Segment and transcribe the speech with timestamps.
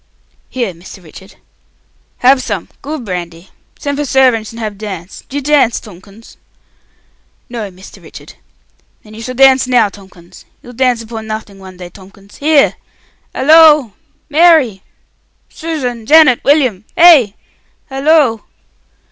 [0.49, 1.03] "Here, Mr.
[1.03, 1.35] Richard."
[2.25, 2.69] "Have some!
[2.81, 3.51] Good brandy!
[3.77, 5.23] Send for servantsh and have dance.
[5.29, 6.37] D'you dance, Tomkins?"
[7.49, 8.01] "No, Mr.
[8.01, 8.33] Richard."
[9.03, 10.45] "Then you shall dance now, Tomkins.
[10.63, 12.37] You'll dance upon nothing one day, Tomkins!
[12.37, 12.77] Here!
[13.35, 13.91] Halloo!
[14.27, 14.81] Mary!
[15.49, 16.07] Susan!
[16.07, 16.43] Janet!
[16.43, 16.83] William!
[16.97, 17.35] Hey!
[17.91, 18.39] Halloo!"